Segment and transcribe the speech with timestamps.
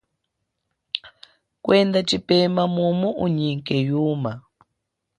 [1.63, 4.33] Kwenda tshipema mumu unyike yuma.